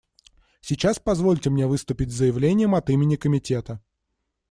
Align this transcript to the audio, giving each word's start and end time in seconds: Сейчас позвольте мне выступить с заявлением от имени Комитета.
Сейчас 0.61 0.97
позвольте 0.97 1.51
мне 1.51 1.67
выступить 1.67 2.09
с 2.09 2.15
заявлением 2.15 2.73
от 2.73 2.89
имени 2.89 3.17
Комитета. 3.17 3.79